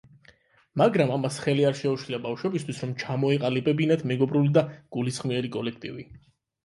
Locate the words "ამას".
1.17-1.35